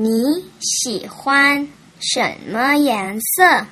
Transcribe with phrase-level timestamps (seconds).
[0.00, 0.08] 你
[0.60, 1.66] 喜欢
[1.98, 3.66] 什么颜色？